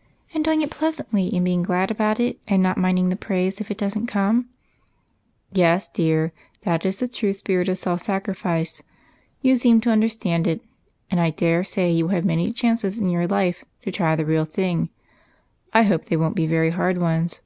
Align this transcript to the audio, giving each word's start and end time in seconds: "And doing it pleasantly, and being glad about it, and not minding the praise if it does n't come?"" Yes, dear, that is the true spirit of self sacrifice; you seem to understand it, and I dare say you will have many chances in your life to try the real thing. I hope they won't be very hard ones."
"And 0.34 0.42
doing 0.42 0.62
it 0.62 0.70
pleasantly, 0.70 1.30
and 1.36 1.44
being 1.44 1.62
glad 1.62 1.90
about 1.90 2.18
it, 2.18 2.40
and 2.48 2.62
not 2.62 2.78
minding 2.78 3.10
the 3.10 3.16
praise 3.16 3.60
if 3.60 3.70
it 3.70 3.76
does 3.76 3.94
n't 3.98 4.08
come?"" 4.08 4.48
Yes, 5.52 5.88
dear, 5.90 6.32
that 6.62 6.86
is 6.86 7.00
the 7.00 7.06
true 7.06 7.34
spirit 7.34 7.68
of 7.68 7.76
self 7.76 8.00
sacrifice; 8.00 8.82
you 9.42 9.56
seem 9.56 9.82
to 9.82 9.90
understand 9.90 10.46
it, 10.46 10.62
and 11.10 11.20
I 11.20 11.28
dare 11.28 11.64
say 11.64 11.92
you 11.92 12.06
will 12.06 12.14
have 12.14 12.24
many 12.24 12.50
chances 12.50 12.98
in 12.98 13.10
your 13.10 13.26
life 13.26 13.62
to 13.82 13.92
try 13.92 14.16
the 14.16 14.24
real 14.24 14.46
thing. 14.46 14.88
I 15.74 15.82
hope 15.82 16.06
they 16.06 16.16
won't 16.16 16.34
be 16.34 16.46
very 16.46 16.70
hard 16.70 16.96
ones." 16.96 17.42